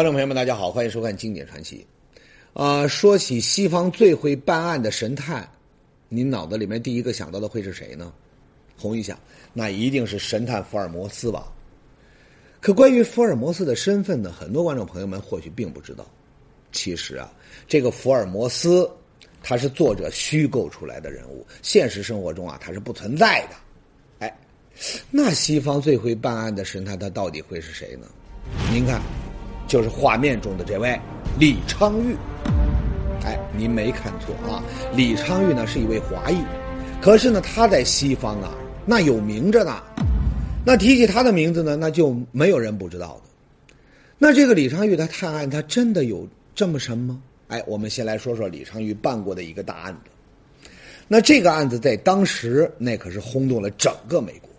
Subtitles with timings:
[0.00, 1.86] 观众朋友们，大家好，欢迎收看《经典传奇》。
[2.58, 5.46] 啊，说起西方最会办案的神探，
[6.08, 8.10] 您脑子里面第一个想到的会是谁呢？
[8.78, 9.20] 红一下，
[9.52, 11.52] 那一定是神探福尔摩斯吧。
[12.62, 16.10] 可关于福尔摩斯的身份呢，很多观众朋友们或许并不知道。
[16.72, 17.30] 其实啊，
[17.68, 18.90] 这个福尔摩斯
[19.42, 24.26] 他是作者虚构出来的人物，现实生活中啊他是不存在的。
[24.26, 24.38] 哎，
[25.10, 28.06] 那西方最会办案的神探他到底会是谁呢？
[28.72, 28.98] 您看，
[29.70, 30.98] 就是画面中的这位
[31.38, 32.16] 李昌钰。
[33.24, 34.60] 哎，您没看错啊，
[34.96, 36.38] 李昌钰呢是一位华裔，
[37.00, 38.52] 可是呢他在西方啊
[38.84, 39.80] 那有名着呢。
[40.66, 43.30] 那提起他的名字呢，那就没有人不知道的。
[44.18, 47.22] 那这个李昌钰他探案，他真的有这么神吗？
[47.46, 50.10] 哎，我们先来说说李昌钰办过的一个大案子。
[51.06, 54.50] 那这个案子在当时那可是轰动了整个美国。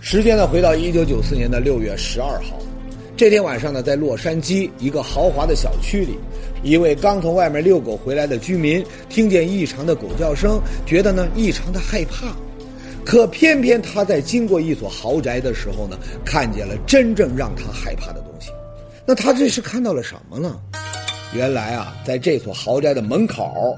[0.00, 2.58] 时间呢回到一九九四年的六月十二号，
[3.16, 6.18] 这天晚上呢，在洛杉矶一个豪华的小区里，
[6.64, 12.34] 一位刚从外面遛狗回来的居民听见异常的狗叫声，觉得呢异常的害怕。
[13.04, 18.50] 可偏偏他在经过一所豪宅的时候呢，看见了真正让他害怕的东西。
[19.06, 20.58] 那他这是看到了什么呢？
[21.32, 23.76] 原来啊，在这所豪宅的门口，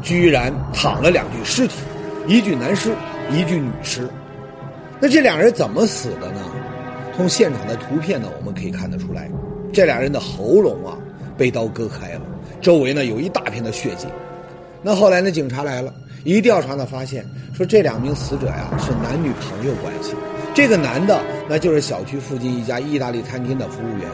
[0.00, 1.74] 居然躺了两具尸体，
[2.28, 2.94] 一具男尸，
[3.32, 4.08] 一具女尸。
[5.00, 6.49] 那这两人怎么死的呢？
[7.16, 9.30] 从现场的图片呢，我们可以看得出来，
[9.72, 10.96] 这俩人的喉咙啊
[11.36, 12.22] 被刀割开了，
[12.60, 14.06] 周围呢有一大片的血迹。
[14.82, 15.92] 那后来呢，警察来了。
[16.22, 20.14] 一调查呢，发现说这两名死者呀是男女朋友关系。
[20.54, 24.06] 这个男的那就是小区附近一家意大利餐厅的服务员，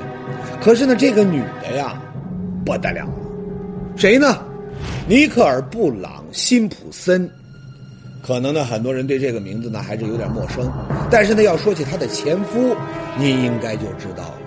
[0.61, 2.01] 可是呢，这个女的呀
[2.65, 3.13] 不得了了，
[3.97, 4.39] 谁呢？
[5.09, 7.29] 尼克尔·布朗·辛普森。
[8.27, 10.69] 可能呢，很多人对这个名字呢还是有点陌生，
[11.09, 12.75] 但是呢，要说起他的前夫，
[13.17, 14.39] 您应该就知道了，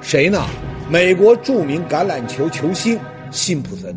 [0.00, 0.46] 谁呢？
[0.88, 2.96] 美国著名橄榄球球星
[3.32, 3.92] 辛普森。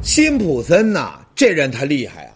[0.00, 1.20] 辛普森呐。
[1.34, 2.32] 这人他厉害啊，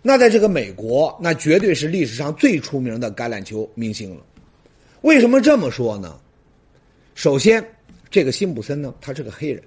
[0.00, 4.22] 那在这个美国，那绝对是历史上最出名的橄榄球明星了。
[5.00, 6.14] 为什么这么说呢？
[7.16, 7.60] 首先，
[8.08, 9.60] 这个辛普森呢，他是个黑人，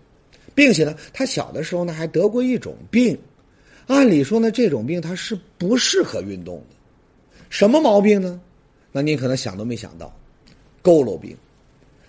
[0.55, 3.19] 并且呢，他小的时候呢还得过一种病。
[3.87, 6.75] 按理说呢，这种病他是不适合运动的。
[7.49, 8.39] 什么毛病呢？
[8.91, 10.13] 那您可能想都没想到，
[10.83, 11.35] 佝偻病。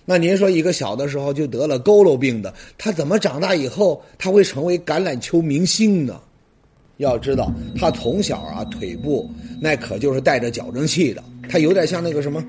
[0.05, 6.21] 那您说一个小的时候就得了佝偻病的，他怎么长大以后他会成为橄榄球明星呢？
[6.97, 12.45] 要知道，他从小啊腿部那可就是带着矫正器的，他有点像那个什么，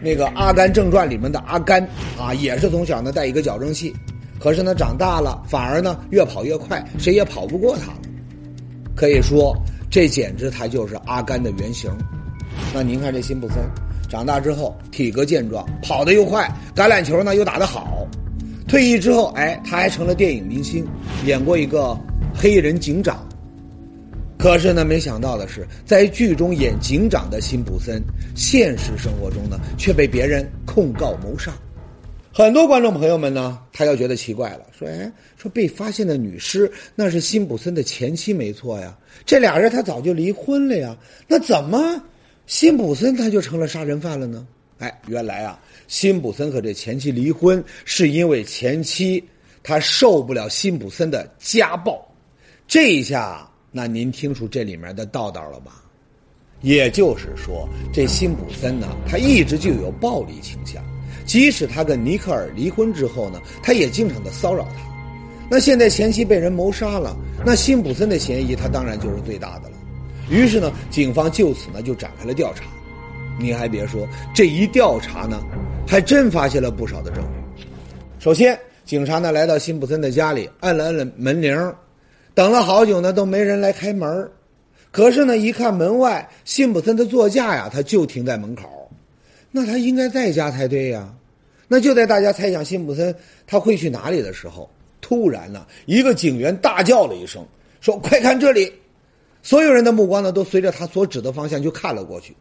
[0.00, 1.86] 那个《阿甘正传》里面的阿甘
[2.18, 3.92] 啊，也是从小呢带一个矫正器，
[4.38, 7.92] 可是呢长大了反而呢越跑越快，谁也跑不过他。
[8.94, 9.56] 可以说，
[9.90, 11.90] 这简直他就是阿甘的原型。
[12.74, 13.56] 那您看这辛普森，
[14.08, 18.06] 长大之后体格健壮，跑得又快，橄榄球呢又打得好。
[18.68, 20.86] 退役之后，哎，他还成了电影明星，
[21.24, 21.98] 演过一个
[22.34, 23.26] 黑人警长。
[24.38, 28.02] 可是呢，没想到的是，在剧中演警长的辛普森，
[28.34, 31.52] 现实生活中呢却被别人控告谋杀。
[32.32, 38.96] 很多观众朋友们呢，他要觉得奇怪了，说：“哎，说被发现的女尸那是辛普森的前妻，没错呀。
[39.26, 40.96] 这俩人他早就离婚了呀，
[41.26, 42.00] 那怎么
[42.46, 44.46] 辛普森他就成了杀人犯了呢？”
[44.78, 45.58] 哎，原来啊，
[45.88, 49.22] 辛普森和这前妻离婚是因为前妻
[49.62, 52.00] 他受不了辛普森的家暴，
[52.68, 53.46] 这一下。
[53.72, 55.82] 那您听出这里面的道道了吧？
[56.60, 60.82] 也就是说，这辛普森呢，他一直就有暴力倾向。
[61.30, 64.80] 即使他跟尼克尔离婚之后呢，他也经常的骚扰他。
[65.48, 69.76] 那现在前妻被人谋杀了，那辛普森的嫌疑他当然就是最大的了。
[70.28, 72.64] 于是呢，警方就此呢就展开了调查。
[73.38, 75.40] 你还别说，这一调查呢，
[75.86, 77.22] 还真发现了不少的证
[77.56, 77.64] 据。
[78.18, 81.72] 首先，警察呢来到辛普森的家里，按了按了门铃。
[82.34, 84.28] 等了好久呢，都没人来开门
[84.90, 88.90] 可是呢，一看门外辛普森的座驾呀，他就停在门口，
[89.52, 91.08] 那他应该在家才对呀。
[91.72, 93.14] 那就在大家猜想辛普森
[93.46, 94.68] 他会去哪里的时候，
[95.00, 97.46] 突然呢，一个警员大叫了一声，
[97.80, 98.72] 说：“快看这里！”
[99.40, 102.36] 所有人的目光呢，都随着他所指的方向就看了过去。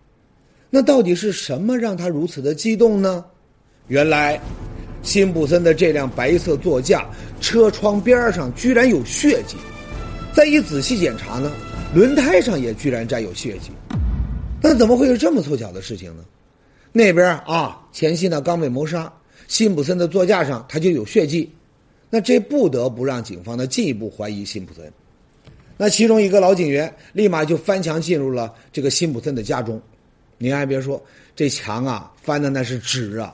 [0.71, 3.23] 那到底是什么让他如此的激动呢？
[3.87, 4.41] 原来，
[5.03, 7.07] 辛普森的这辆白色座驾
[7.39, 9.55] 车窗边上居然有血迹。
[10.33, 11.51] 再一仔细检查呢，
[11.93, 13.69] 轮胎上也居然沾有血迹，
[14.59, 16.23] 那怎么会有这么凑巧的事情呢？
[16.91, 19.13] 那边啊，前妻呢刚被谋杀，
[19.49, 21.51] 辛普森的座驾上他就有血迹，
[22.09, 24.89] 那这不得不让警方呢进一步怀疑辛普森。
[25.75, 29.81] 那其中一个老警员立马就翻墙进入了这个辛普森的家中，
[30.37, 31.03] 您还别说，
[31.35, 33.33] 这墙啊翻的那是直啊，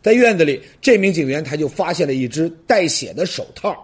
[0.00, 3.76] 在院子里，这名警员他就发现了一只带血的手套，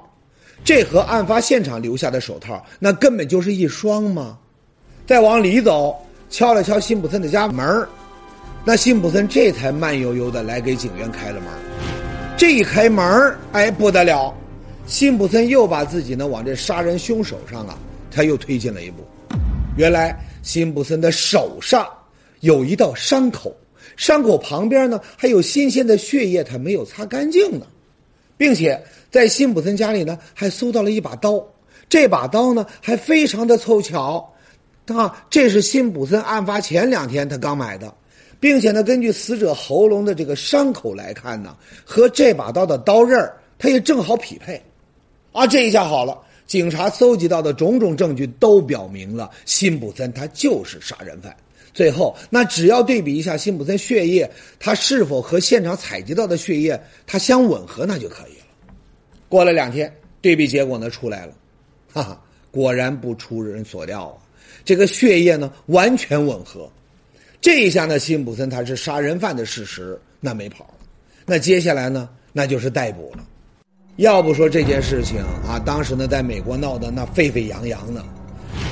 [0.62, 4.38] 这和案发现场留下的手套那根本就是一双嘛。
[5.04, 6.00] 再往里走，
[6.30, 7.84] 敲了敲辛普森的家门
[8.64, 11.48] 那辛普森这才慢悠悠的来给警员开了门。
[12.36, 14.32] 这一开门哎不得了，
[14.86, 17.76] 辛普森又把自己呢往这杀人凶手上啊，
[18.08, 19.04] 他又推进了一步。
[19.76, 21.84] 原来辛普森的手上
[22.38, 23.52] 有一道伤口，
[23.96, 27.66] 伤口旁边呢还有新鲜的血液，他没有擦干净呢，
[28.36, 28.80] 并且
[29.10, 31.44] 在辛普森家里呢还搜到了一把刀，
[31.88, 34.32] 这把刀呢还非常的凑巧，
[34.86, 37.92] 啊，这是辛普森案发前两天他刚买的。
[38.42, 44.60] 并且呢，根据死者喉咙的这个伤口来看呢，和这把刀的刀刃儿，它也正好匹配，
[45.30, 51.32] 啊，这一下好了，警察搜集到的种种证据都表明了辛普森他就是杀人犯。
[51.72, 54.28] 最后，那只要对比一下辛普森血液，
[54.58, 58.74] 他是否和现场采集到的血液它相吻合，那就可以了。
[59.28, 61.32] 过了两天，对比结果呢出来了，
[61.92, 64.18] 哈哈，果然不出人所料啊，
[64.64, 66.68] 这个血液呢完全吻合。
[67.42, 70.74] 这一下呢，辛普森他是杀人犯的事实，那没跑了。
[71.26, 73.24] 那接下来呢，那就是逮捕了。
[73.96, 78.04] 要不说这件事情啊，当时呢，在美国闹得那沸沸扬扬呢。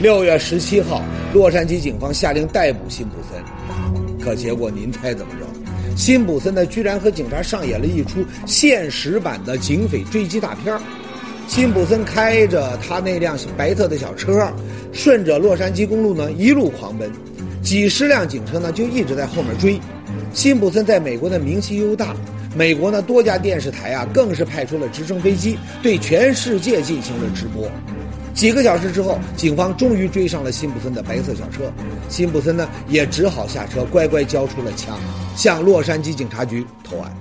[0.00, 1.02] 六月十七号，
[1.34, 5.96] 洛杉矶警方下令逮捕辛普森，可结果您猜怎么着？
[5.96, 10.78] 辛普森呢，居然和警察上演了一出现实版的警匪追击大片
[11.48, 14.48] 辛普森开着他那辆白色的小车，
[14.92, 17.10] 顺着洛杉矶公路呢，一路狂奔。
[17.62, 19.78] 几十辆警车呢，就一直在后面追。
[20.32, 22.16] 辛普森在美国的名气又大，
[22.56, 27.70] 美国呢多家电视台啊，更是派出了直升飞机对全世界进行了直播。
[28.32, 31.70] 几个小时之后，警方终于追上了辛普森的白色小车，
[32.08, 34.98] 辛普森呢也只好下车，乖乖交出了枪，
[35.36, 37.12] 向洛杉矶警察局投案。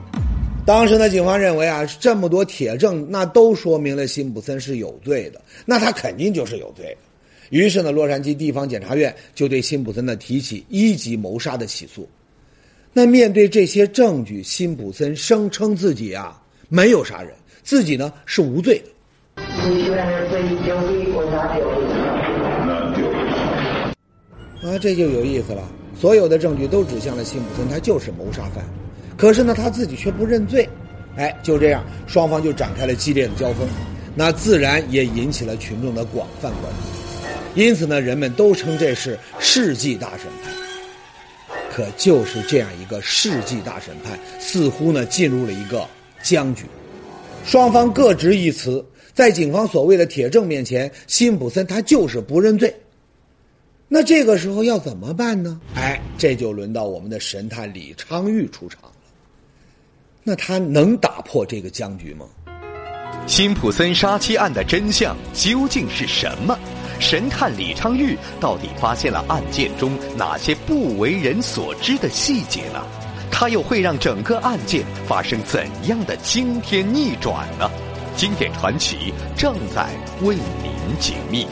[0.65, 7.08] 当时呢，警方认为啊，这么多铁证，那都说明了辛普森是有罪的，那他肯定就是有罪的。
[7.49, 12.07] 于是呢，洛杉矶地方检察院就对辛普森呢提起一级谋杀的起诉。
[12.93, 18.89] 那面对这些证据，辛普森声称自己啊没有杀人，自己呢是无罪的。
[24.61, 25.71] 啊，这就有意思了。
[25.95, 28.63] 所有的证据都指向了辛普森，他就是谋杀犯。
[29.17, 30.67] 可是呢，他自己却不认罪。
[31.15, 33.67] 哎，就这样，双方就展开了激烈的交锋。
[34.15, 37.08] 那自然也引起了群众的广泛关注。
[37.59, 40.53] 因此呢，人们都称这是世纪大审判。
[41.69, 45.85] 可就是这样一个世纪大审判，似乎呢进入了一个
[46.23, 46.63] 僵局，
[47.45, 48.83] 双方各执一词，
[49.13, 52.73] 在警方所谓的铁证面前，辛普森他就是不认罪。
[53.89, 55.59] 那这个时候要怎么办呢？
[55.75, 58.91] 哎，这就轮到我们的神探李昌钰出场了。
[60.23, 62.25] 那他能打破这个僵局吗？
[63.29, 66.57] 辛普森杀妻案的真相究竟是什么？
[66.99, 72.83] 神探李昌钰到底发现了案件中哪些不为人所知的细节呢？
[73.29, 77.69] 他又会让整个案件发生怎样的惊天逆转呢？
[78.17, 79.87] 经典传奇正在
[80.23, 81.45] 为您解密。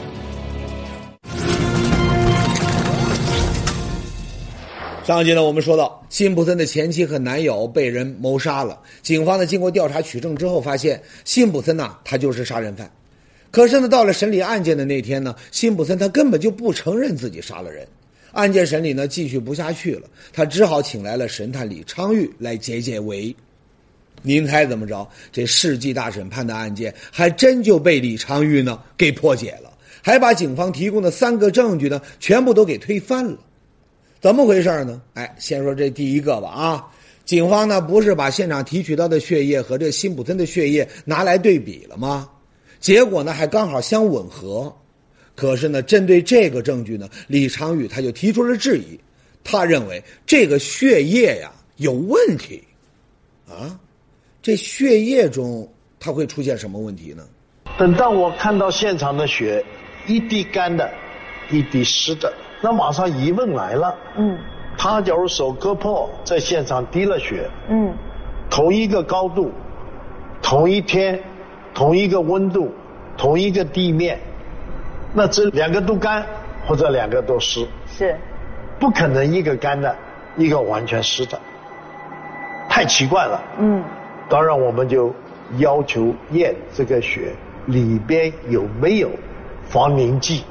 [5.08, 12.90] 上集呢，我们说到辛普森的前妻和男友被人谋杀了，警方呢经过调查取证之后，发现辛普森呐，他就是杀人犯。
[13.50, 17.88] 可是呢，到了审理案件的那天呢，辛普森他根本就不承认自己杀了人。
[18.32, 23.34] 案件审理呢继续不下去了，他只好请来了神探李昌钰来解解围。
[24.20, 25.08] 您猜怎么着？
[25.32, 29.72] 这世纪大审判的案件还真就被李昌钰呢给破解了，
[30.02, 33.38] 还把警方提供的三个证据呢全部都给推翻了。
[34.20, 35.00] 怎么回事呢？
[35.14, 36.86] 哎，先说这第一个吧啊，
[37.24, 42.28] 警方呢不是把现场提取到的血液和这辛普森的血液拿来对比了吗？
[42.80, 44.74] 结果呢，还刚好相吻合。
[45.34, 48.98] 可是呢，针对这个证据呢，李昌钰他就提出了质疑。
[49.44, 52.62] 他认为这个血液呀有问题，
[53.48, 53.78] 啊，
[54.42, 55.66] 这血液中
[56.00, 57.24] 它会出现什么问题呢？
[57.78, 59.64] 等到我看到现场的血，
[60.08, 60.92] 一滴干的，
[61.50, 63.94] 一滴湿的，那马上疑问来了。
[64.16, 64.38] 嗯。
[64.76, 67.48] 他假如手割破，在现场滴了血。
[67.68, 67.92] 嗯。
[68.48, 69.52] 同一个高度，
[70.42, 71.20] 同一天。
[71.74, 72.74] 同一个温度，
[73.16, 74.18] 同一个地面，
[75.14, 76.26] 那这两个都干
[76.66, 78.16] 或者两个都湿，是，
[78.80, 79.94] 不可能一个干的，
[80.36, 81.38] 一个完全湿的，
[82.68, 83.40] 太奇怪了。
[83.60, 83.84] 嗯，
[84.28, 85.14] 当然我们就
[85.58, 87.32] 要求验这个血
[87.66, 89.08] 里边有没有
[89.68, 90.42] 防凝剂，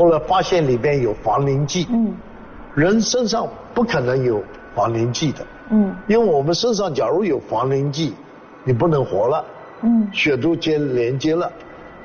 [0.00, 1.86] 后来发现里边有防凝剂。
[1.90, 2.14] 嗯，
[2.74, 4.42] 人身上不可能有
[4.74, 5.46] 防凝剂的。
[5.70, 8.14] 嗯，因为我们身上假如有防凝剂，
[8.64, 9.44] 你不能活了。
[9.82, 11.52] 嗯，血都接连接了，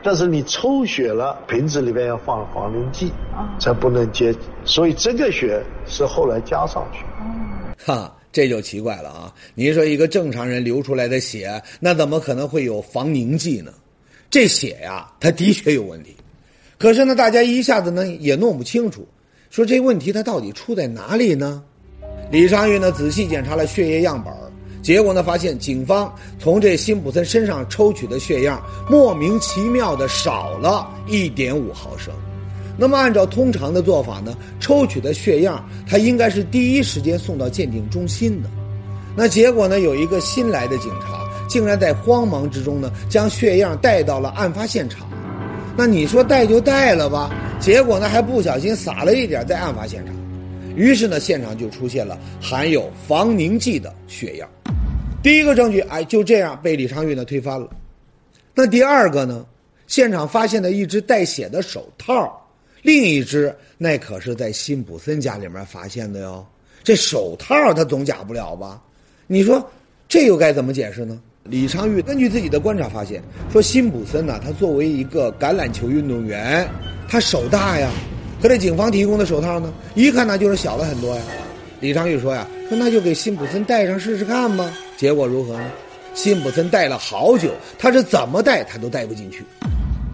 [0.03, 4.35] 但是你抽血了，瓶子里面要放防凝剂，啊，才不能接。
[4.65, 7.05] 所以这个血是后来加上去。
[7.85, 9.33] 哈，这就奇怪了啊！
[9.53, 13.71] 你说一个正常人流出来的血，那怎么可能会有防凝剂呢？
[14.29, 16.13] 这血呀，它的确有问题。
[16.77, 19.07] 可是呢，大家一下子呢也弄不清楚，
[19.49, 21.63] 说这问题它到底出在哪里呢？
[22.31, 24.33] 李昌钰呢仔细检查了血液样本
[24.81, 32.13] 结果呢发现警方从这辛普森身上抽取的血样莫名其妙的少了一点五毫升。
[32.77, 38.49] 那么按照通常的做法呢，抽取的血样他应该是第一时间送到鉴定中心的。
[39.15, 45.07] 那结果呢，有一个新来的警察竟然在慌忙之中呢将血样带到了案发现场。
[45.77, 47.29] 那你说带就带了吧，
[47.59, 50.15] 结果呢还不小心撒了一点在案发现场。
[50.75, 54.49] 于是呢，现场就出现了含有防凝剂的血样。
[55.21, 57.69] 第一个证据，哎，就这样被李昌钰呢推翻了。
[58.53, 59.45] 那第二个呢，
[59.87, 62.41] 现场发现的一只带血的手套，
[62.81, 66.45] 另一只那可是在辛普森家里面发现的哟。
[66.83, 68.81] 这手套他总假不了吧？
[69.27, 69.69] 你说
[70.07, 71.19] 这又该怎么解释呢？
[71.47, 73.21] 李昌钰根据自己的观察发现，
[73.51, 76.67] 说辛普森呢，他作为一个橄榄球运动员，
[77.07, 77.91] 他手大呀。
[78.41, 81.21] 可这警方提供的手套呢，一看那就是小了很多呀。
[81.81, 85.71] 李昌钰说呀：“说那就给辛普森戴上试试看吧。”结果如何呢？
[86.15, 89.43] 辛普森戴了好久，他是怎么戴他都戴不进去。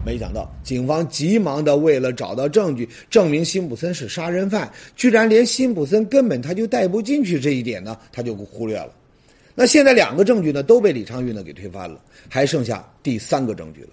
[0.06, 8.90] 没想到警方急忙的为了找到证据证明辛普森是杀人犯，居然连辛普森根本他就戴不进去这一点呢，他就忽略了。
[9.54, 13.90] 那现在两个证据呢都被李昌钰呢给推翻了，还剩下第三个证据了，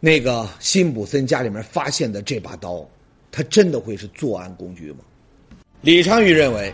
[0.00, 2.88] 那个辛普森家里面发现的这把刀。
[3.30, 4.98] 他真的会是作案工具吗？
[5.82, 6.72] 李昌钰认为，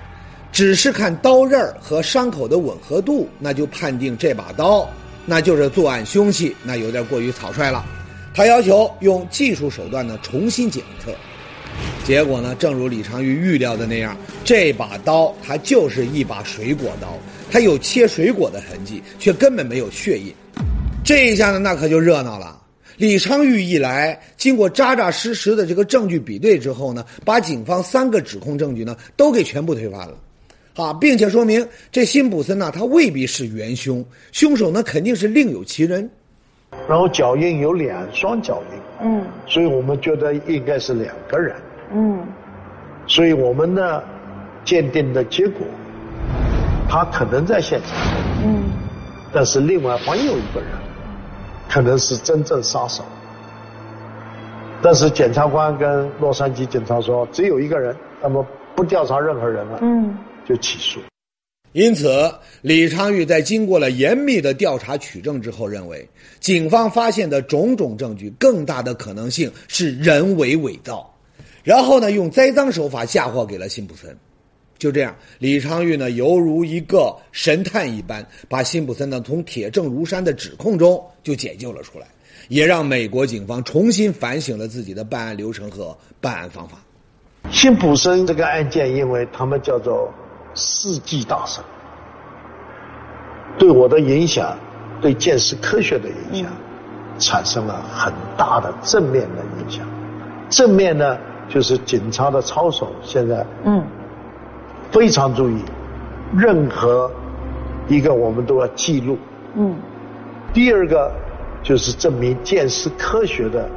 [0.53, 4.89] 只是看刀刃和伤口的吻合度，那就判定这把刀
[5.27, 7.85] 那就是作案凶器，那有点过于草率了。
[8.33, 11.13] 他要求用技术手段呢重新检测。
[12.05, 17.19] 结果呢，正如李昌钰预料的那样，这把刀它就是一把水果刀，
[17.51, 20.33] 它有切水果的痕迹，却根本没有血印。
[21.03, 22.61] 这一下呢，那可就热闹了。
[22.97, 30.15] 李昌钰一来，经过扎扎实实的这个证据比对之后呢，把警方三个指控证据呢都给全部推翻了，
[30.77, 36.09] 啊，并且说明这辛普森呢他未必是元凶，凶手呢肯定是另有其人。
[36.89, 41.57] 然后脚印有两双脚印，嗯，所以我们觉得应该是两个人，
[41.93, 42.27] 嗯，
[43.07, 44.05] 所以我们的
[44.65, 45.67] 鉴定的结果，
[46.89, 47.91] 他可能在现场，
[48.45, 48.65] 嗯，
[49.33, 50.71] 但是另外还有一个人。
[51.67, 53.03] 可能是真正杀手，
[54.81, 61.01] 但是检察官跟洛杉矶警察说只有一个人，那么不调查任何人了，嗯，就起诉。
[61.73, 71.13] 因此，李昌钰在经过了严密的调查取证之后，认为警方发现的种种证据，更大的可能性是人为伪造，
[71.65, 74.17] 然后呢，用栽赃手法嫁祸给了辛普森。
[74.77, 82.07] 就这样，李昌钰呢，犹如一个神探一般，把辛普森呢从铁证如山的指控中就解救了出来，
[82.49, 86.77] 也让美国警方重新反省了自己的办案流程和办案方法。
[87.51, 90.13] 辛普森这个案件，因为他们叫做
[90.55, 91.65] 世纪大神，
[93.57, 94.59] 对我的影响，
[95.01, 96.53] 对见识科学的影响，
[97.19, 99.87] 产生了很大的正面的影响。
[100.51, 101.17] 正面呢，
[101.49, 103.83] 就是警察的操守现在，嗯。
[104.91, 105.57] 非常注意，
[106.37, 107.11] 任何
[107.89, 109.19] 一个我们都要记录。
[109.57, 109.77] 嗯。
[110.53, 111.11] 第二个
[111.63, 113.69] 就是证明见识科学的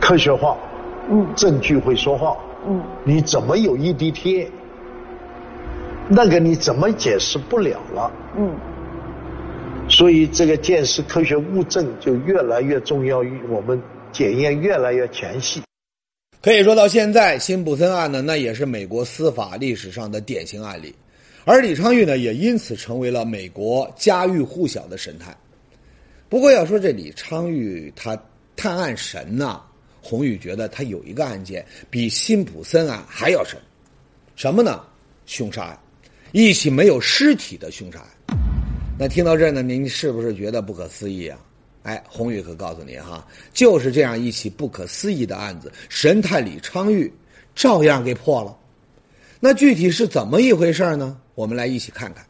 [0.00, 0.56] 科学化。
[1.08, 1.26] 嗯。
[1.36, 2.36] 证据会说话。
[2.66, 2.82] 嗯。
[3.04, 4.50] 你怎么有一滴贴？
[6.08, 8.10] 那个你怎么解释不了了？
[8.36, 8.50] 嗯。
[9.88, 13.80] 所以这个见识科学物证就越来越重要，于我们
[14.10, 15.62] 检验越来越全细。
[16.42, 20.92] 可以说到现在，辛普森案呢，那也是美国司法历史上的典型案例，
[21.44, 25.36] 而李昌钰呢，也因此成为了美国家喻户晓的神探。
[26.28, 28.20] 不过要说这李昌钰他
[28.56, 29.62] 探案神呐，
[30.02, 33.56] 红宇觉得他有一个案件比辛普森案还要神，
[34.34, 34.82] 什么呢？
[35.26, 35.78] 凶杀案，
[36.32, 38.08] 一起没有尸体的凶杀案。
[38.98, 41.38] 那听到这儿呢，您是不是觉得不可思议啊？
[41.82, 47.10] 哎，宏宇可告诉你哈，就是这样一起不可思议的案子，神探李昌钰
[47.54, 48.56] 照样给破了。
[49.40, 51.16] 那具体是怎么一回事呢？
[51.34, 52.24] 我们来一起看看。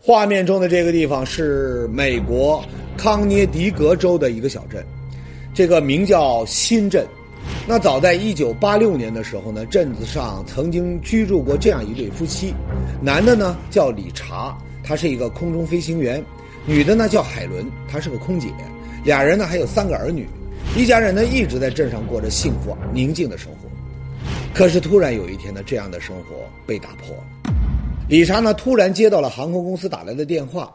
[0.00, 2.64] 画面中的这个地方是美国
[2.96, 4.84] 康涅狄格州的一个小镇，
[5.54, 7.06] 这个名叫新镇。
[7.68, 12.52] 那早在一九八六年的时候呢，镇子上曾经居住过这样一对夫妻，
[13.00, 16.20] 男的呢叫理查，他是一个空中飞行员；
[16.66, 18.48] 女的呢叫海伦，她是个空姐。
[19.04, 20.28] 俩人呢还有三个儿女，
[20.76, 23.68] 一家人呢一直在镇上过着幸福宁静的生活。
[24.54, 27.24] 可是突然有一天呢，这样的生活被打破了。
[28.08, 30.72] 李查呢突然接到了航空公司打来的电话，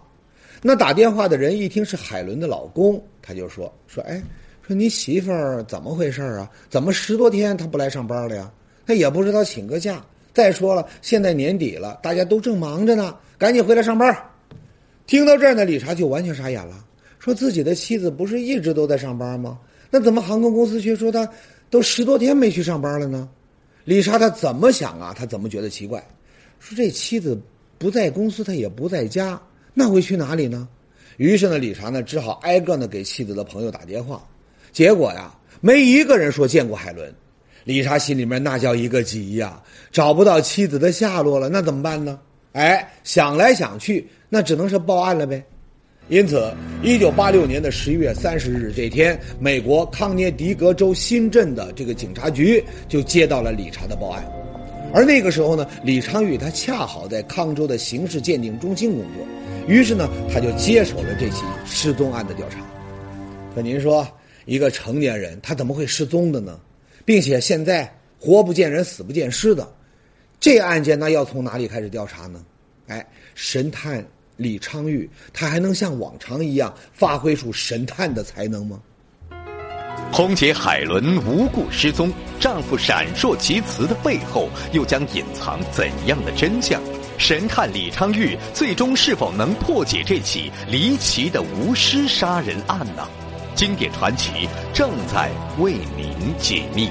[0.61, 4.21] 那打电话的人一听是海伦的老公，他就说说哎。
[4.67, 6.51] 说你媳妇儿怎么回事啊？
[6.69, 8.51] 怎么十多天她不来上班了呀？
[8.85, 10.03] 她也不知道请个假。
[10.33, 14.13] 再说了，现在年底了，大家都正忙着呢，赶紧回来上班。
[15.07, 16.85] 听到这儿呢，理查就完全傻眼了，
[17.17, 19.57] 说自己的妻子不是一直都在上班吗？
[19.89, 21.27] 那怎么航空公司却说他
[21.69, 23.29] 都十多天没去上班了呢？
[23.85, 25.15] 理查他怎么想啊？
[25.17, 26.05] 他怎么觉得奇怪？
[26.59, 27.39] 说这妻子
[27.77, 29.41] 不在公司，他也不在家，
[29.73, 30.67] 那会去哪里呢？
[31.15, 34.27] 于是呢，理查呢只好挨个呢给妻子的朋友打电话。
[34.73, 37.15] 结果呀，没一个人说见过海伦，
[37.63, 42.19] 理查心里面那叫一个急呀，找不到妻子的下落了，那怎么办呢？
[42.51, 45.43] 哎，想来想去，那只能是报案了呗。
[46.09, 54.25] 因此，一九八六年的十一月三十日这天，美国康涅狄格州新镇的这个警察局就接到了理查的报案，
[54.93, 59.27] 而那个时候呢，李昌钰他恰好在康州的刑事鉴定中心工作，
[59.67, 62.59] 于是呢，他就接手了这起失踪案的调查。
[63.53, 64.07] 可您说？
[64.45, 66.57] 一个成年人，他怎么会失踪的呢？
[67.03, 69.69] 并且现在活不见人，死不见尸的，
[70.39, 72.41] 这案件那要从哪里开始调查呢？
[72.87, 73.05] 哎，
[73.35, 74.01] 神探
[74.37, 78.79] 李昌钰，他还能像往常一样发挥出神探的才能吗？
[80.11, 86.81] 空姐海伦无故失踪，丈夫闪烁其词的背后又将隐藏怎样的真相？
[87.17, 93.07] 神探李昌钰最终是否能破解这起离奇的无尸杀人案呢？
[93.53, 96.89] 经典传奇正在为您解密。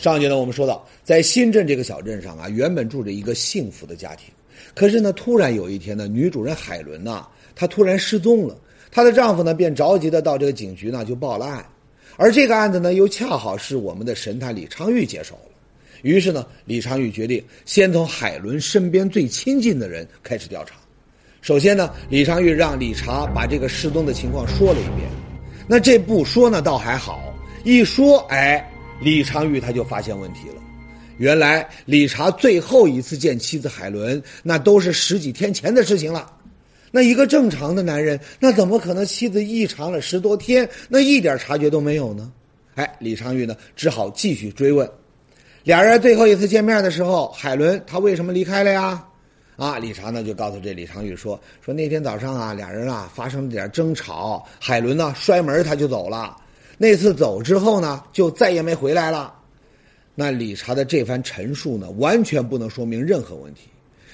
[0.00, 4.32] 上节呢，我们说到，在新镇这个小镇上啊，原本住着一个幸福的家庭。
[4.74, 8.56] 可是呢，突然有一天呢，女主人海伦呐，她突然失踪了。
[8.90, 11.62] 她的丈夫呢，便着急的到这个警局呢，就报了案。
[12.16, 15.50] 而这个案子呢，又恰好是我们的神探李昌钰接手了。
[16.00, 20.76] 于是呢，李昌钰决定先从海伦身边最亲近的人开始调查。
[21.42, 25.10] 首先呢，李昌钰让李查把这个失踪的情况说了一遍。
[25.68, 27.18] 那这不说呢，倒还好；
[27.64, 28.66] 一说，哎，
[29.00, 30.56] 李昌钰他就发现问题了。
[31.16, 36.30] 原来理查最后一次见妻子海伦，那都是十几天前的事情了。
[36.90, 42.32] 那一个正常的男人，那怎么可能妻子异常了十多天，那一点察觉都没有呢？
[42.74, 44.90] 哎，李昌钰呢，只好继续追问。
[45.62, 49.06] 俩人最后一次见面的时候，海伦她为什么离开了呀？
[49.56, 56.34] 啊，理查呢就告诉这李昌钰说说那天早上啊，俩人啊发生了点争吵，海伦呢摔门他就走了。
[56.82, 59.34] 那次走之后呢，就再也没回来了。
[60.14, 63.68] 那理查的这番陈述呢，完全不能说明任何问题。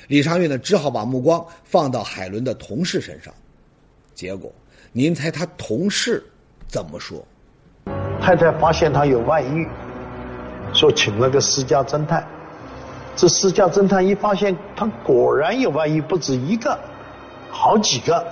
[0.09, 3.33] 李昌钰呢只好把目光放到海伦的同事身上。
[4.17, 4.53] 结果，
[4.91, 6.21] 您猜他同事
[6.67, 7.25] 怎么说？
[8.21, 9.69] 太太发现他有外遇，
[10.75, 12.27] 说请了个私家侦探。
[13.15, 16.77] 这私家侦探一发现他果然有外遇，不止一个，
[17.49, 18.27] 好几个，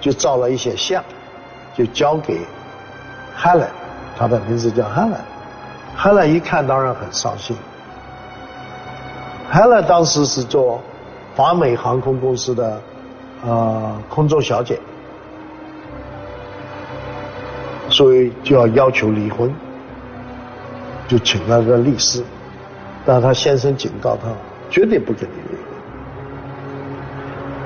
[0.00, 1.04] 就照了一些相，
[1.76, 2.38] 就交给
[3.36, 3.68] Helen，
[4.20, 5.16] 他的名字叫 Helen。
[5.96, 7.56] Helen 一看当然很伤心。
[9.48, 10.78] 汉娜当时是做
[11.34, 12.78] 华美航空公司的
[13.46, 14.78] 呃空中小姐，
[17.88, 19.50] 所以就要要求离婚，
[21.08, 22.22] 就请了个律师。
[23.06, 24.28] 但他先生警告他，
[24.70, 25.64] 绝对不跟你离婚。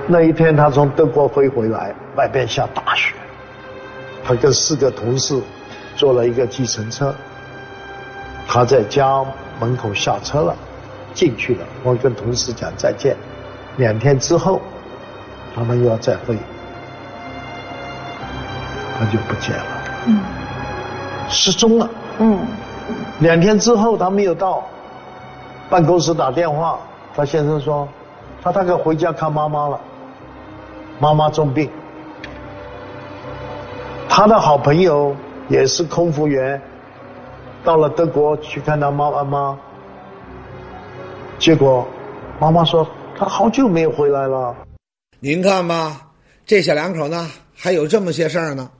[0.07, 3.12] 那一天，他从德国飞回来，外边下大雪，
[4.25, 5.43] 他跟四个同事
[5.96, 7.14] 坐了一个计程车，
[8.46, 9.24] 他在家
[9.61, 10.54] 门口下车了，
[11.12, 11.61] 进去了。
[11.83, 13.16] 我跟同事讲再见，
[13.76, 14.61] 两天之后，
[15.54, 16.37] 他们又要再会，
[18.98, 19.64] 他就不见了，
[20.07, 20.20] 嗯，
[21.28, 22.38] 失踪了，嗯，
[23.20, 24.62] 两天之后他没有到。
[25.70, 26.78] 办公室打电话，
[27.16, 27.88] 他先生说，
[28.42, 29.80] 他大概回家看妈妈了，
[31.00, 31.70] 妈妈重病。
[34.07, 35.16] 他的好朋友
[35.48, 36.61] 也是空服员，
[37.62, 39.59] 到了德国去看他妈妈，
[41.38, 41.87] 结果
[42.40, 44.57] 妈妈说他好久没有回来了。
[45.20, 46.11] 您看吧，
[46.46, 48.70] 这小两口呢，还有这么些事儿呢。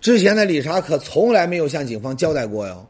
[0.00, 2.86] 之前的理查可从来没有向警方交代过哟。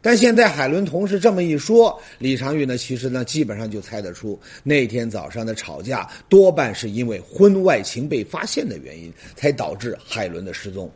[0.00, 10.90] 但现在海伦同事这么一说，李长玉呢，其实呢，基本上就猜得出那天早上的吵架多半是因为婚外情被发现的原因，才导致海伦的失踪。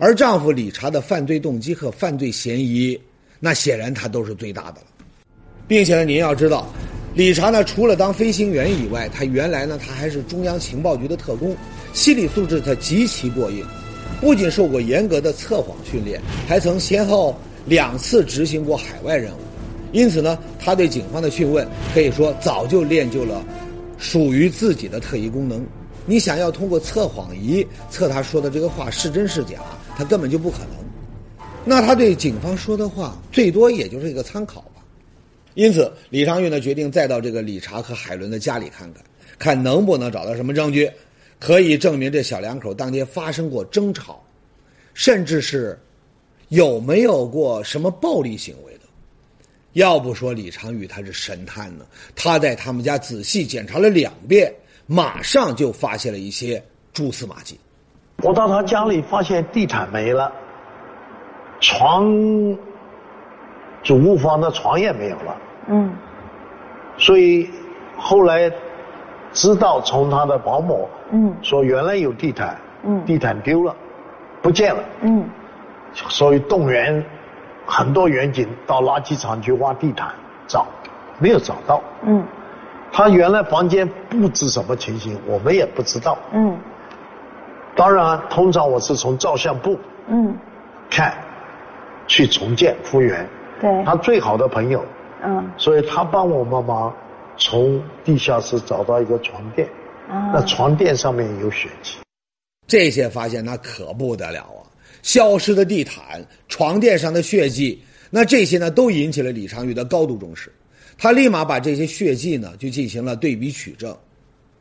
[0.00, 2.98] 而丈夫理查的犯罪动机和犯罪嫌疑，
[3.38, 4.86] 那显然他都是最大的了。
[5.68, 6.66] 并且呢，您要知道，
[7.14, 11.54] 理查呢，除了当飞行员以外，他原来呢，他还是中央情报局的特工，
[11.92, 13.64] 心理素质他极其过硬，
[14.20, 17.36] 不仅受过严格的测谎训练，还曾先后。
[17.66, 19.36] 两次执行过海外任务，
[19.92, 23.44] 因此呢，他对警方的讯问可以说早就练就了
[23.98, 25.64] 属于自己的特异功能。
[26.06, 29.58] 你想要通过测谎仪测他说的这个话是真是假，
[30.00, 30.70] 他根本就不可能。
[31.62, 34.82] 那他对警方说的话最多也就是一个参考吧。
[35.52, 39.04] 因此，李昌钰呢决定再到这个理查和海伦的家里看看，
[39.38, 40.90] 看能不能找到什么证据，
[41.38, 44.24] 可以证明这小两口当天发生过争吵，
[44.94, 45.78] 甚至是。
[46.48, 48.80] 有没有过什么暴力行为的？
[49.74, 51.86] 要不说李昌玉他是神探呢？
[52.16, 54.52] 他在他们家仔细检查了两遍，
[54.84, 56.60] 马上就发现了一些
[56.92, 57.56] 蛛丝马迹。
[58.22, 60.30] 我到他家里发现地毯没了，
[61.60, 62.06] 床，
[63.82, 65.36] 主卧房的床也没有了。
[65.68, 65.92] 嗯。
[66.96, 67.50] 所以
[67.96, 68.50] 后来
[69.32, 73.74] 知道从他的保姆嗯说原来有地毯嗯地毯丢了，
[74.42, 75.26] 不见了嗯。
[75.94, 77.02] 所以动员
[77.66, 80.12] 很多员警到垃圾场去挖地毯
[80.46, 80.66] 找，
[81.18, 81.80] 没有找到。
[82.02, 82.22] 嗯。
[82.92, 86.18] 他原来房间布置什么情形，我们也不知道。
[86.32, 86.58] 嗯。
[87.80, 89.78] 当然，通常我是从照相部。
[90.06, 90.36] 嗯。
[90.90, 91.16] 看，
[92.06, 93.26] 去重建复原。
[93.58, 93.84] 对。
[93.86, 94.84] 他最好的朋友。
[95.24, 95.50] 嗯。
[95.56, 96.94] 所以他帮我们忙，
[97.38, 99.66] 从地下室找到一个床垫。
[100.10, 100.30] 啊。
[100.34, 101.96] 那床垫上面有血迹。
[102.66, 104.60] 这些发现那可不得了啊！
[105.00, 110.52] 消失的地毯、床垫上的血迹，那这些呢都引起了李昌钰的高度重视。
[110.98, 113.96] 他立马把这些血迹呢就进行了对比取证。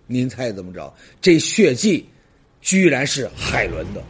[0.08, 0.94] 您猜怎么着？
[1.20, 2.08] 这血迹
[2.62, 4.04] 居然是海伦的。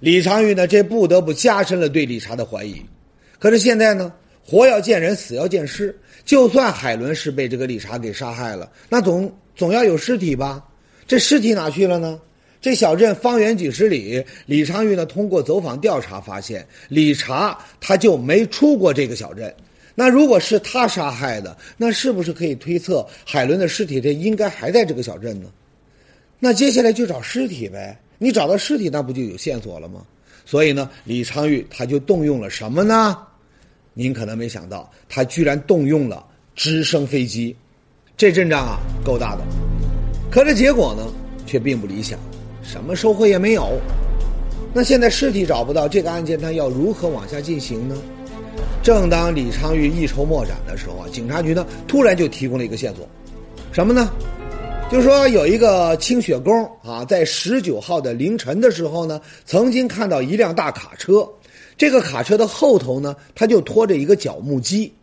[0.00, 2.82] 李长玉呢这不得不加深了对理查的怀疑。
[3.38, 4.12] 可是现在呢，
[4.42, 5.98] 活要见人，死要见尸。
[6.24, 10.64] 就算海伦是被这个理查给杀害了，那总总要有尸体吧？
[11.06, 12.18] 这尸体哪去了呢？
[12.62, 19.54] 这小镇方圆几十里，李长玉呢通过走访调查发现，理查他就没出过这个小镇。
[19.94, 25.50] 那如果是他杀害的，那是不是可以推测海伦的尸体这应该还在这个小镇呢？
[26.38, 27.98] 那接下来就找尸体呗。
[28.18, 30.02] 你找到尸体，那不就有线索了吗？
[30.46, 33.16] 所以呢，李昌钰他就动用了什么呢？
[33.92, 37.54] 您可能没想到，他居然动用了直升飞机。
[38.16, 39.42] 这阵仗啊，够大的。
[40.30, 41.06] 可这结果呢，
[41.46, 42.18] 却并不理想。
[42.62, 43.78] 什么收获也没有，
[44.72, 47.96] 那现在尸体找不到，这个案件他要如何往下进行呢？
[48.82, 53.08] 正当李昌钰一筹莫展的时候啊，警察局呢突然就提供了一个线索，
[53.72, 54.10] 什么呢？
[54.94, 61.28] 就说有一个清雪工啊，在十九号的凌晨的时候呢，曾经看到一辆大卡车，
[61.76, 64.94] 这个卡车的后头呢，他就拖着一个角木机。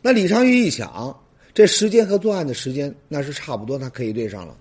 [0.00, 1.14] 那李昌钰一想，
[1.52, 4.56] 这时间和作案的时间那是差不多，他可以对上了。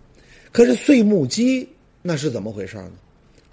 [0.52, 1.66] 可是碎木机。
[2.02, 2.92] 那是怎么回事呢？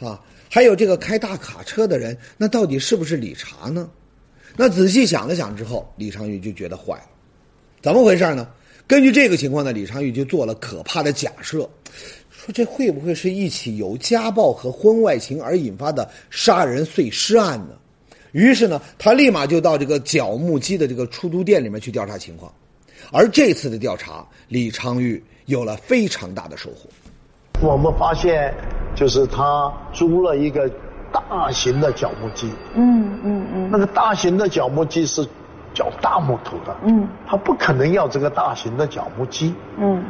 [0.00, 3.88] 啊，还有这个开大卡车的人，那到底是不是李查呢？
[4.56, 7.06] 那仔细想了想之后，李昌钰就觉得坏了，
[7.80, 8.48] 怎么回事呢？
[8.87, 11.68] 根据这个情况呢，李昌钰就做了可怕的假设，
[12.31, 17.68] 说这会不会是一起由家暴和婚外情而引发的杀人碎尸案呢？
[18.33, 22.53] 于是呢，他立马就到这个角木机的这个出租店里面去调查情况，
[23.12, 26.88] 而这次的调查，李昌钰有了非常大的收获。
[27.61, 28.53] 我们发现，
[28.97, 30.68] 就是他租了一个
[31.12, 32.51] 大型的角木机。
[32.75, 33.71] 嗯嗯嗯。
[33.71, 35.25] 那个大型的角木机是
[35.74, 36.76] 角大木头的。
[36.85, 37.08] 嗯。
[37.26, 39.54] 他不可能要这个大型的角木机。
[39.78, 40.04] 嗯。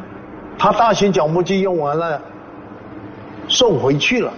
[0.59, 2.21] 他大型角木机用完了，
[3.49, 4.33] 送回去了。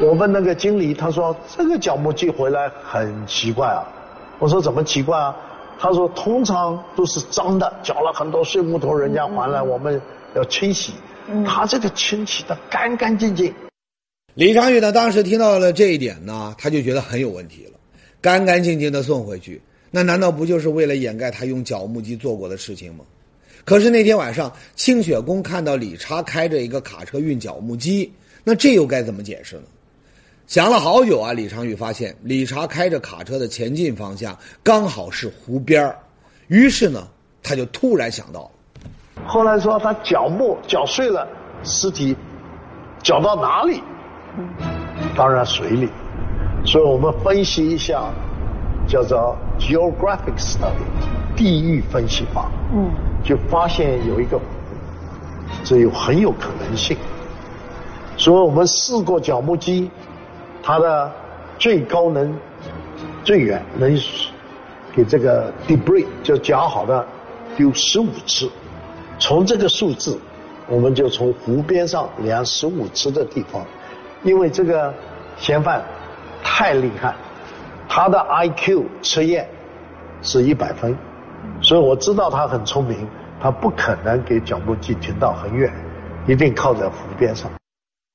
[0.00, 3.86] 我问那个经理，他说这个角木机回来很奇怪啊。
[4.38, 5.34] 我说怎么奇怪啊？
[5.78, 10.00] 他说通常都是脏的，搅了很多碎木头，人家还来我们
[10.34, 10.94] 要清洗。
[11.46, 13.52] 他这个清洗的干干净净。
[14.34, 17.72] 李昌钰呢，当时听到了这一点呢，他就觉得很有问题了。
[18.20, 19.60] 干干净净的送回去，
[19.96, 23.04] 那难道不就是为了掩盖他用绞木机做过的事情吗？
[23.64, 28.12] 可是那天晚上，清雪宫看到李查开着一个卡车运绞木机，
[28.44, 29.62] 那这又该怎么解释呢？
[30.46, 35.90] 想了好久啊，李长宇发现李查开着卡车的前进方向刚好是湖边
[36.48, 37.08] 于是呢，
[37.42, 39.24] 他就突然想到了。
[39.26, 41.26] 后来说他脚木搅碎了，
[41.64, 42.14] 尸体
[43.02, 43.80] 搅到哪里？
[45.16, 45.88] 当然水里。
[46.66, 48.12] 所以我们分析一下
[48.86, 50.86] 叫做 geographic study，
[51.36, 52.50] 地域分析法。
[52.74, 52.90] 嗯，
[53.24, 54.44] 就发现有一个湖，
[55.64, 56.96] 这有很有可能性。
[58.16, 59.90] 所以我们试过角木机，
[60.62, 61.12] 它的
[61.58, 62.34] 最高能
[63.22, 63.98] 最远能
[64.94, 67.06] 给这个 debris 就夹好的
[67.56, 68.50] 丢十五次。
[69.18, 70.18] 从这个数字，
[70.68, 73.64] 我们就从湖边上量十五次的地方，
[74.22, 74.92] 因为这个
[75.36, 75.82] 嫌犯
[76.42, 77.14] 太厉害，
[77.88, 79.48] 他的 IQ 测验
[80.22, 80.96] 是一百分，
[81.60, 83.08] 所以我知道他很聪明，
[83.40, 85.72] 他不可能给角木机停到很远，
[86.26, 87.50] 一定靠在湖边上。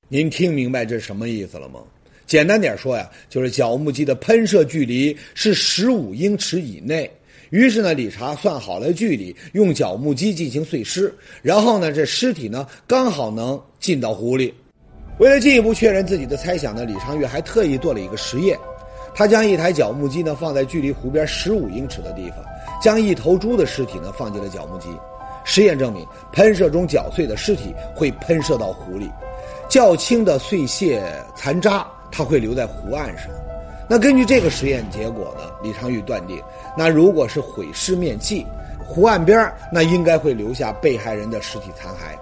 [0.08, 1.80] 您听明白这什么意思了吗？
[2.26, 7.10] 简单点说呀，就是角木机的喷射距离是十五英尺以内。
[7.50, 14.54] 于是呢，理查算好了距离，用角木机进行碎尸，然后呢，这尸体呢刚好能进到湖里。
[15.18, 18.58] 为了进一步确认自己的猜想呢，李昌钰还特意做了一个实验，
[19.14, 22.38] 他将一台角木机呢放在距离湖边十五英尺的地方，
[22.82, 24.88] 将一头猪的尸体呢放进了角木机。
[25.44, 29.10] 实验证明，喷射中绞碎的尸体会喷射到湖里，
[29.68, 31.02] 较轻的碎屑
[31.34, 33.26] 残渣它会留在湖岸上。
[33.88, 36.40] 那根据这个实验结果呢，李昌钰断定，
[36.78, 38.46] 那如果是毁尸灭迹，
[38.86, 42.16] 湖岸边那应该会留下被害人的尸体残骸。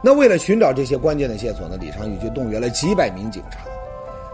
[0.00, 3.58] 那为了寻找这些关键的线索呢，李昌钰就动员了几百名警察。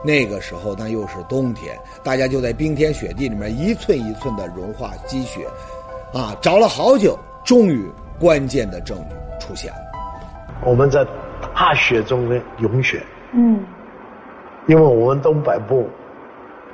[0.07, 5.49] 那个时候那又是冬天，大家就在冰天雪地里面一寸一寸的融化积雪，
[6.15, 7.91] 啊，找了好久，终于
[8.21, 9.79] 关键的证据出现了。
[10.65, 11.05] 我们在
[11.53, 13.59] 大雪中的融雪，嗯，
[14.69, 15.89] 因为我们东北部。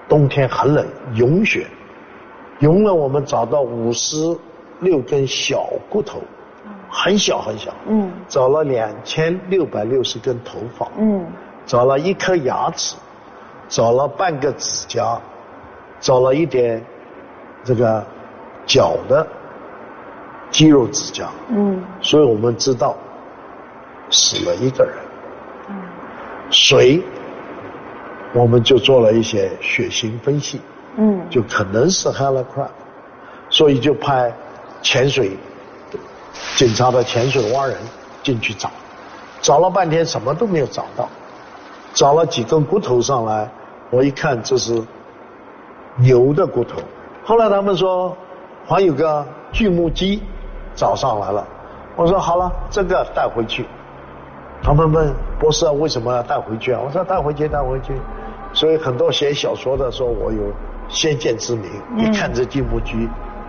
[0.08, 1.66] 冬天很冷，融雪，
[2.58, 4.36] 融了我们找到五十
[4.80, 6.20] 六根小骨头，
[6.90, 11.24] 很小很小，嗯，找了两千六百六十根头发，嗯，
[11.64, 12.94] 找了一颗牙齿，
[13.72, 15.18] 找了半个指甲，
[15.98, 16.84] 找了一点
[17.64, 18.04] 这个
[18.66, 19.26] 脚的
[20.50, 22.94] 肌肉指甲，嗯，所以我们知道
[24.10, 24.94] 死了一个人，
[25.70, 25.74] 嗯，
[26.50, 27.02] 谁？
[28.34, 30.60] 我们就做了一些血型分析，
[30.96, 32.68] 嗯，就可能是 Helen Craft，
[33.48, 34.30] 所以就派
[34.82, 35.34] 潜水
[36.56, 37.74] 警察的潜水蛙人
[38.22, 38.70] 进去找，
[39.40, 41.08] 找了半天什么都没有找到，
[41.94, 43.50] 找了几根骨头上来，
[43.92, 44.82] 我一看这是
[45.96, 46.80] 牛的骨头，
[47.22, 48.16] 后来他们说
[48.66, 50.22] 还有个锯木机
[50.74, 51.46] 找上来了，
[51.94, 53.66] 我说好了，这个带回去，
[54.62, 56.80] 他们问博士为什么要带回去啊？
[56.82, 57.92] 我说带回去，带回去。
[58.54, 60.40] 所以很多写小说的说我有
[60.88, 63.06] 先见之明，一看这锯木机，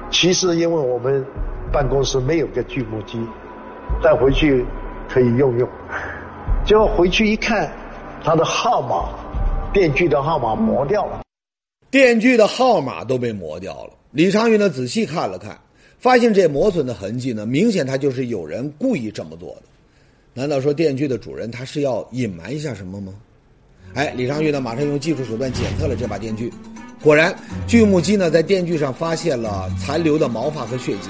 [0.10, 1.26] 其实因为我们
[1.72, 3.26] 办公室没有个锯木机，
[4.02, 4.66] 带回去
[5.08, 5.70] 可以用用。
[6.66, 7.72] 结果回去一看，
[8.22, 9.06] 他的号码，
[9.74, 11.24] 电锯的号码磨掉了，
[11.90, 13.94] 电锯的号码都被磨掉了。
[14.12, 15.60] 李昌云呢仔细看了看，
[15.98, 19.64] 发现这磨损的痕迹呢，明显他就是有人故意这么做的。
[20.36, 23.16] 难道说电锯的主人他是要隐瞒一下什么吗？
[23.96, 26.54] 哎，李昌钰呢，马上用技术手段检测了这把电锯，
[27.02, 31.10] 果然，锯木机呢在电锯上发现了残留的毛发和血迹。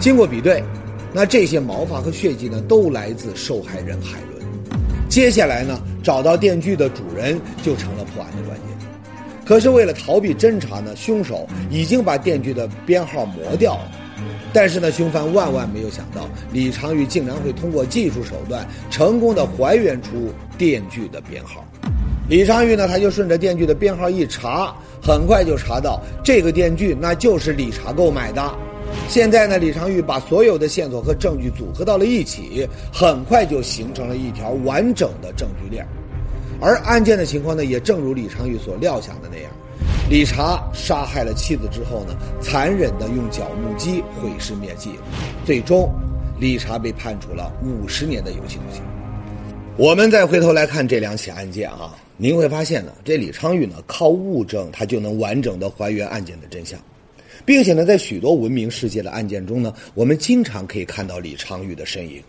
[0.00, 0.64] 经过比对，
[1.12, 4.18] 那这些毛发和血迹呢，都来自受害人海。
[5.10, 8.66] 接下来呢，找到电锯的主人就成了破案的关键。
[9.44, 13.90] 可是为了逃避侦查呢，凶手已经把电锯的编号磨掉了。
[14.52, 21.64] 但是呢，凶犯万万没有想到，李昌钰竟然会通过技术手段成功的还原出电锯的编号。
[22.28, 28.54] 李昌钰呢，他就顺着电锯的编号一查，很快就查到这个电锯那就是李查购买的。
[29.08, 35.86] 现在呢，李昌钰把所有的线索和证据组合到了一起，很快就形成了一条完整的证据链。
[36.60, 39.50] 而案件的情况呢，也正如李昌钰所料想的那样，
[40.08, 44.90] 理查杀害了妻子之后呢，残忍的用角木机毁尸灭迹。
[45.44, 45.90] 最终，
[46.38, 48.82] 理查被判处了五十年的有期徒刑。
[49.76, 51.96] 我们再回头来看这两起案件啊。
[52.18, 56.78] 您会发现呢，这李昌钰呢靠物证，他就能完整的还原案件的真相，
[57.44, 62.22] 并且呢，在许多闻名世界的案件中呢，我们经常可以看到李昌钰的身影。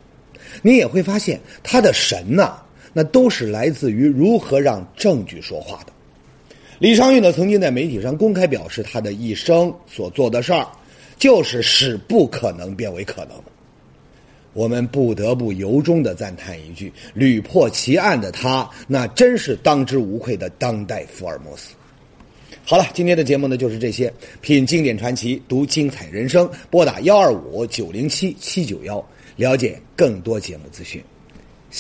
[0.62, 2.58] 你也会发现他的神呐，
[2.94, 5.94] 那都是来自于如何让证据说话的。
[6.80, 10.68] 李昌钰呢，曾经在媒体上公开表示，他的一生所做的事儿，
[11.18, 13.36] 就是使不可能变为可能。
[14.54, 21.74] 我们不得不由衷的赞叹一句：屡破奇案的他，那真是当之无愧的当代福尔摩斯。
[22.72, 29.06] 好了，今天的节目呢就是这些，品经典传奇，读精彩人生，拨打幺二五九零七七九幺，
[29.36, 31.04] 了解更多节目资讯。